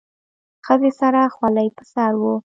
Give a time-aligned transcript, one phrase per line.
[0.65, 2.33] ښځې سره خولۍ په سر وه.